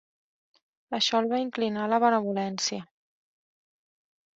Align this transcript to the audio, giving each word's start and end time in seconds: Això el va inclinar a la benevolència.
Això 0.99 1.21
el 1.21 1.29
va 1.35 1.43
inclinar 1.45 1.85
a 1.85 1.93
la 1.95 2.03
benevolència. 2.07 2.91